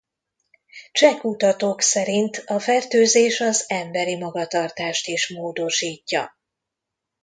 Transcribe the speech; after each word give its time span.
Cseh 0.91 1.17
kutatók 1.19 1.81
szerint 1.81 2.37
a 2.45 2.59
fertőzés 2.59 3.39
az 3.39 3.65
emberi 3.67 4.17
magatartást 4.17 5.07
is 5.07 5.29
módosítja. 5.29 6.37